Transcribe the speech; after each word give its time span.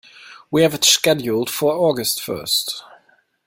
We 0.49 0.63
have 0.63 0.73
it 0.73 0.83
scheduled 0.83 1.51
for 1.51 1.75
August 1.75 2.23
first. 2.23 2.81